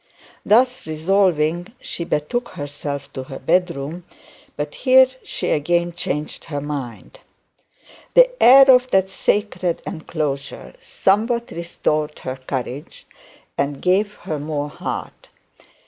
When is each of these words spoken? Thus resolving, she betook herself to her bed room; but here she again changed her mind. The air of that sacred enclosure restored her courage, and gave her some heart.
Thus 0.43 0.87
resolving, 0.87 1.73
she 1.79 2.05
betook 2.05 2.49
herself 2.49 3.13
to 3.13 3.21
her 3.25 3.37
bed 3.37 3.69
room; 3.75 4.03
but 4.57 4.73
here 4.73 5.05
she 5.23 5.49
again 5.51 5.93
changed 5.93 6.45
her 6.45 6.59
mind. 6.59 7.19
The 8.15 8.27
air 8.41 8.67
of 8.71 8.89
that 8.89 9.09
sacred 9.11 9.79
enclosure 9.85 10.73
restored 11.51 12.17
her 12.17 12.35
courage, 12.37 13.05
and 13.59 13.79
gave 13.79 14.15
her 14.15 14.39
some 14.39 14.69
heart. 14.69 15.29